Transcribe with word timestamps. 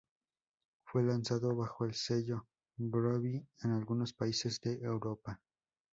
Fue 0.83 1.03
lanzado 1.03 1.55
bajo 1.55 1.85
el 1.85 1.93
sello 1.93 2.47
Groovy 2.75 3.45
en 3.61 3.71
algunos 3.71 4.13
países 4.13 4.59
de 4.59 4.73
Europa. 4.83 5.39